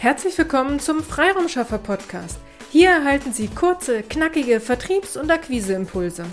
[0.00, 2.38] Herzlich willkommen zum Freiraumschaffer Podcast.
[2.72, 6.24] Hier erhalten Sie kurze, knackige Vertriebs- und Akquiseimpulse.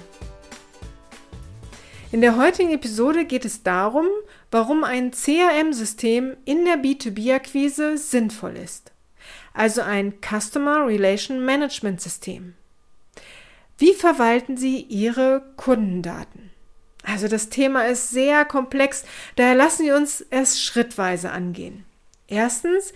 [2.13, 4.07] In der heutigen Episode geht es darum,
[4.51, 8.93] warum ein CRM-System in der B2B-Akquise sinnvoll ist.
[9.53, 12.53] Also ein Customer Relation Management System.
[13.77, 16.51] Wie verwalten Sie Ihre Kundendaten?
[17.03, 19.03] Also das Thema ist sehr komplex,
[19.35, 21.83] daher lassen Sie uns es schrittweise angehen.
[22.29, 22.93] Erstens,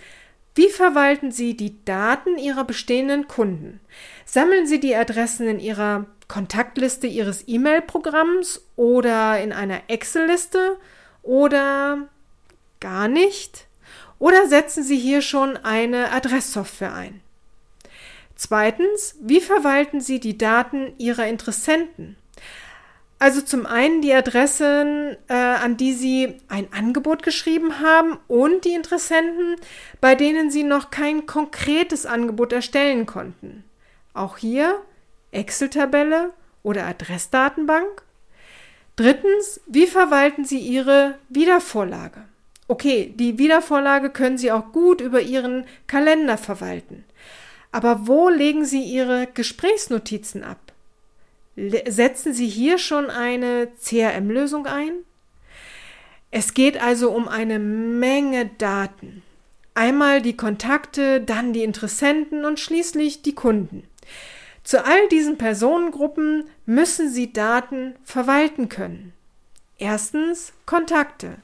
[0.54, 3.80] wie verwalten Sie die Daten Ihrer bestehenden Kunden?
[4.26, 10.78] Sammeln Sie die Adressen in Ihrer Kontaktliste Ihres E-Mail-Programms oder in einer Excel-Liste
[11.22, 12.08] oder
[12.80, 13.66] gar nicht?
[14.18, 17.20] Oder setzen Sie hier schon eine Adresssoftware ein?
[18.36, 22.16] Zweitens, wie verwalten Sie die Daten Ihrer Interessenten?
[23.22, 28.74] Also zum einen die Adressen, äh, an die Sie ein Angebot geschrieben haben und die
[28.74, 29.54] Interessenten,
[30.00, 33.62] bei denen Sie noch kein konkretes Angebot erstellen konnten.
[34.12, 34.80] Auch hier
[35.30, 36.30] Excel-Tabelle
[36.64, 38.02] oder Adressdatenbank.
[38.96, 42.24] Drittens, wie verwalten Sie Ihre Wiedervorlage?
[42.66, 47.04] Okay, die Wiedervorlage können Sie auch gut über Ihren Kalender verwalten.
[47.70, 50.71] Aber wo legen Sie Ihre Gesprächsnotizen ab?
[51.56, 54.92] Setzen Sie hier schon eine CRM-Lösung ein?
[56.30, 59.22] Es geht also um eine Menge Daten.
[59.74, 63.84] Einmal die Kontakte, dann die Interessenten und schließlich die Kunden.
[64.64, 69.12] Zu all diesen Personengruppen müssen Sie Daten verwalten können.
[69.78, 71.36] Erstens Kontakte.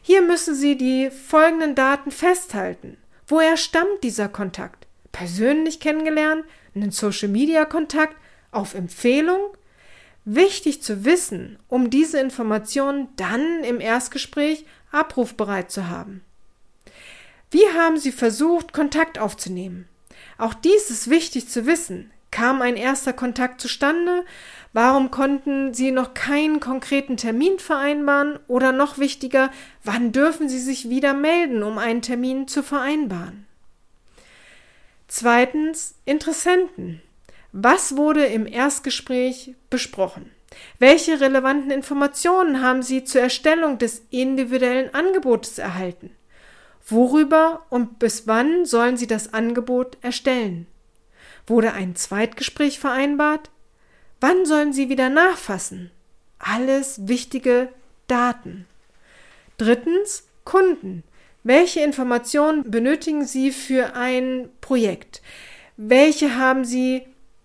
[0.00, 2.96] Hier müssen Sie die folgenden Daten festhalten.
[3.28, 4.86] Woher stammt dieser Kontakt?
[5.12, 6.44] Persönlich kennengelernt?
[6.74, 8.16] Einen Social-Media-Kontakt?
[8.52, 9.40] Auf Empfehlung?
[10.24, 16.22] Wichtig zu wissen, um diese Informationen dann im Erstgespräch abrufbereit zu haben.
[17.50, 19.88] Wie haben Sie versucht, Kontakt aufzunehmen?
[20.38, 22.10] Auch dies ist wichtig zu wissen.
[22.30, 24.24] Kam ein erster Kontakt zustande?
[24.72, 28.38] Warum konnten Sie noch keinen konkreten Termin vereinbaren?
[28.48, 29.50] Oder noch wichtiger,
[29.84, 33.46] wann dürfen Sie sich wieder melden, um einen Termin zu vereinbaren?
[35.08, 37.02] Zweitens Interessenten.
[37.52, 40.30] Was wurde im Erstgespräch besprochen?
[40.78, 46.10] Welche relevanten Informationen haben Sie zur Erstellung des individuellen Angebotes erhalten?
[46.86, 50.66] Worüber und bis wann sollen Sie das Angebot erstellen?
[51.46, 53.50] Wurde ein Zweitgespräch vereinbart?
[54.20, 55.90] Wann sollen Sie wieder nachfassen?
[56.38, 57.68] Alles wichtige
[58.06, 58.66] Daten.
[59.58, 61.04] Drittens Kunden.
[61.44, 65.20] Welche Informationen benötigen Sie für ein Projekt?
[65.76, 67.02] Welche haben Sie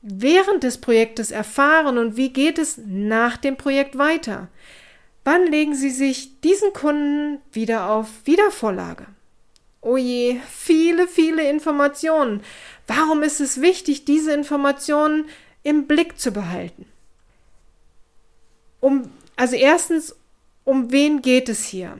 [0.10, 4.48] während des Projektes erfahren und wie geht es nach dem Projekt weiter?
[5.24, 9.08] Wann legen Sie sich diesen Kunden wieder auf Wiedervorlage?
[9.82, 12.42] Oh je, viele, viele Informationen.
[12.88, 15.26] Warum ist es wichtig, diese Informationen
[15.64, 16.86] im Blick zu behalten?
[18.80, 20.16] Um, also erstens,
[20.64, 21.98] um wen geht es hier?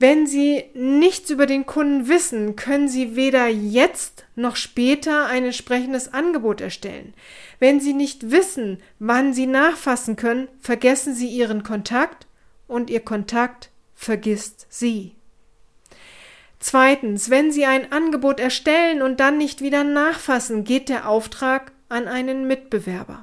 [0.00, 6.14] Wenn Sie nichts über den Kunden wissen, können Sie weder jetzt noch später ein entsprechendes
[6.14, 7.12] Angebot erstellen.
[7.58, 12.26] Wenn Sie nicht wissen, wann Sie nachfassen können, vergessen Sie Ihren Kontakt
[12.66, 15.16] und Ihr Kontakt vergisst Sie.
[16.60, 22.08] Zweitens, wenn Sie ein Angebot erstellen und dann nicht wieder nachfassen, geht der Auftrag an
[22.08, 23.19] einen Mitbewerber.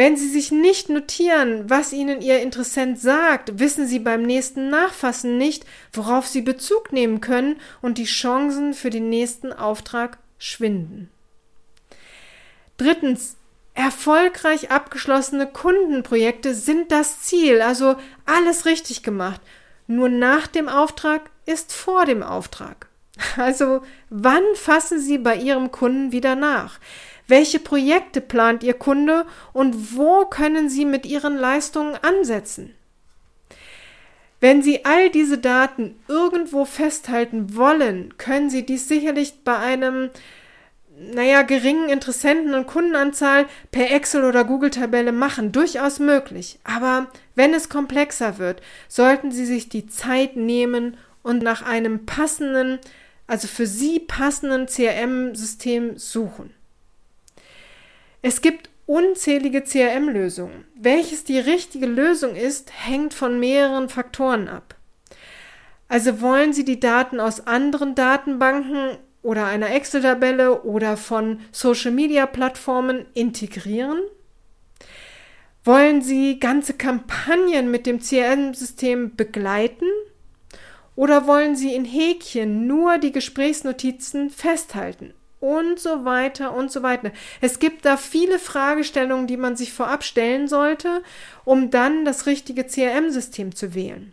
[0.00, 5.36] Wenn Sie sich nicht notieren, was Ihnen Ihr Interessent sagt, wissen Sie beim nächsten Nachfassen
[5.36, 11.10] nicht, worauf Sie Bezug nehmen können und die Chancen für den nächsten Auftrag schwinden.
[12.78, 13.36] Drittens,
[13.74, 19.42] erfolgreich abgeschlossene Kundenprojekte sind das Ziel, also alles richtig gemacht.
[19.86, 22.88] Nur nach dem Auftrag ist vor dem Auftrag.
[23.36, 26.78] Also wann fassen Sie bei Ihrem Kunden wieder nach?
[27.30, 32.74] Welche Projekte plant Ihr Kunde und wo können Sie mit Ihren Leistungen ansetzen?
[34.40, 40.10] Wenn Sie all diese Daten irgendwo festhalten wollen, können Sie dies sicherlich bei einem
[41.14, 45.52] naja, geringen Interessenten- und Kundenanzahl per Excel oder Google-Tabelle machen.
[45.52, 46.58] Durchaus möglich.
[46.64, 47.06] Aber
[47.36, 52.80] wenn es komplexer wird, sollten Sie sich die Zeit nehmen und nach einem passenden,
[53.28, 56.54] also für Sie passenden CRM-System suchen.
[58.22, 60.64] Es gibt unzählige CRM-Lösungen.
[60.74, 64.74] Welches die richtige Lösung ist, hängt von mehreren Faktoren ab.
[65.88, 74.00] Also wollen Sie die Daten aus anderen Datenbanken oder einer Excel-Tabelle oder von Social-Media-Plattformen integrieren?
[75.64, 79.86] Wollen Sie ganze Kampagnen mit dem CRM-System begleiten?
[80.94, 85.14] Oder wollen Sie in Häkchen nur die Gesprächsnotizen festhalten?
[85.40, 87.12] Und so weiter und so weiter.
[87.40, 91.02] Es gibt da viele Fragestellungen, die man sich vorab stellen sollte,
[91.44, 94.12] um dann das richtige CRM-System zu wählen.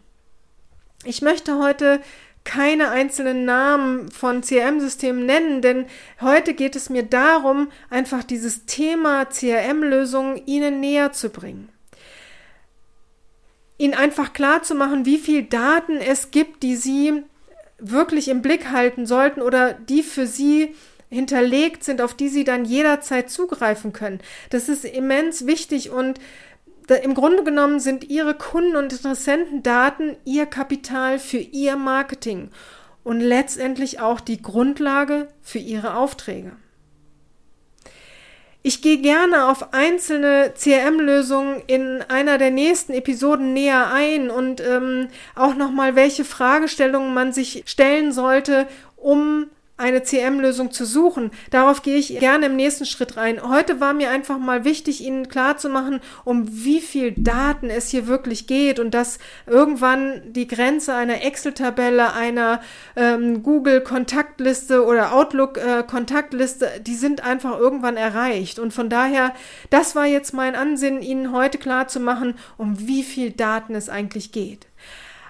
[1.03, 2.01] Ich möchte heute
[2.47, 5.85] keine einzelnen Namen von CRM-Systemen nennen, denn
[6.21, 11.67] heute geht es mir darum, einfach dieses Thema CRM-Lösungen Ihnen näher zu bringen.
[13.77, 17.23] Ihnen einfach klar zu machen, wie viel Daten es gibt, die Sie
[17.79, 20.73] wirklich im Blick halten sollten oder die für Sie
[21.09, 24.19] hinterlegt sind, auf die Sie dann jederzeit zugreifen können.
[24.49, 26.19] Das ist immens wichtig und
[27.03, 32.49] im Grunde genommen sind Ihre Kunden- und Interessentendaten Ihr Kapital für Ihr Marketing
[33.03, 36.53] und letztendlich auch die Grundlage für Ihre Aufträge.
[38.63, 45.07] Ich gehe gerne auf einzelne CRM-Lösungen in einer der nächsten Episoden näher ein und ähm,
[45.35, 48.67] auch nochmal, welche Fragestellungen man sich stellen sollte,
[48.97, 51.31] um eine CM-Lösung zu suchen.
[51.51, 53.47] Darauf gehe ich gerne im nächsten Schritt rein.
[53.47, 58.47] Heute war mir einfach mal wichtig, Ihnen klarzumachen, um wie viel Daten es hier wirklich
[58.47, 62.61] geht und dass irgendwann die Grenze einer Excel-Tabelle, einer
[62.95, 68.57] ähm, Google-Kontaktliste oder Outlook-Kontaktliste, äh, die sind einfach irgendwann erreicht.
[68.57, 69.33] Und von daher,
[69.69, 74.67] das war jetzt mein Ansinnen, Ihnen heute klarzumachen, um wie viel Daten es eigentlich geht.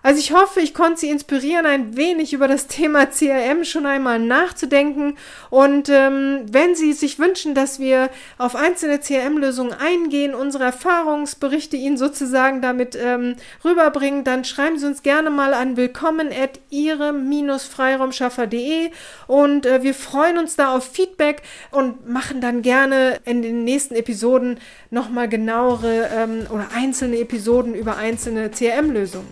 [0.03, 4.19] Also ich hoffe, ich konnte Sie inspirieren, ein wenig über das Thema CRM schon einmal
[4.19, 5.17] nachzudenken.
[5.49, 11.97] Und ähm, wenn Sie sich wünschen, dass wir auf einzelne CRM-Lösungen eingehen, unsere Erfahrungsberichte Ihnen
[11.97, 13.35] sozusagen damit ähm,
[13.65, 18.91] rüberbringen, dann schreiben Sie uns gerne mal an willkommen at ihre-freiraumschaffer.de
[19.27, 21.41] und äh, wir freuen uns da auf Feedback
[21.71, 24.59] und machen dann gerne in den nächsten Episoden
[24.91, 29.27] nochmal genauere ähm, oder einzelne Episoden über einzelne CRM-Lösungen.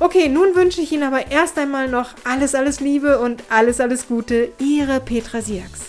[0.00, 4.06] Okay, nun wünsche ich Ihnen aber erst einmal noch alles, alles Liebe und alles, alles
[4.06, 4.50] Gute.
[4.60, 5.86] Ihre Petra Siax.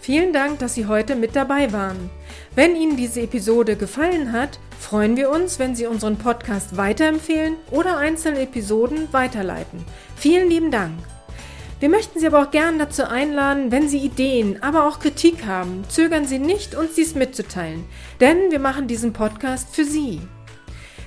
[0.00, 2.10] Vielen Dank, dass Sie heute mit dabei waren.
[2.56, 7.96] Wenn Ihnen diese Episode gefallen hat, freuen wir uns, wenn Sie unseren Podcast weiterempfehlen oder
[7.96, 9.84] einzelne Episoden weiterleiten.
[10.16, 10.98] Vielen lieben Dank.
[11.78, 15.84] Wir möchten Sie aber auch gern dazu einladen, wenn Sie Ideen, aber auch Kritik haben,
[15.88, 17.84] zögern Sie nicht, uns dies mitzuteilen,
[18.20, 20.20] denn wir machen diesen Podcast für Sie.